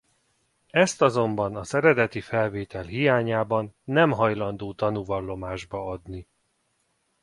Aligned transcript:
Ezt 0.69 1.01
azonban 1.01 1.55
az 1.55 1.73
eredeti 1.73 2.21
felvétel 2.21 2.83
hiányában 2.83 3.75
nem 3.83 4.11
hajlandó 4.11 4.73
tanúvallomásba 4.73 5.85
adni. 5.91 6.27